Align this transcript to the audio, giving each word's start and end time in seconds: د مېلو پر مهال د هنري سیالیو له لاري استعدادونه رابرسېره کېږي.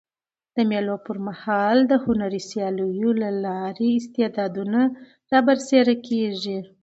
د 0.55 0.57
مېلو 0.69 0.95
پر 1.05 1.17
مهال 1.27 1.77
د 1.91 1.93
هنري 2.03 2.41
سیالیو 2.49 3.11
له 3.21 3.29
لاري 3.45 3.89
استعدادونه 3.99 4.79
رابرسېره 5.31 5.95
کېږي. 6.07 6.59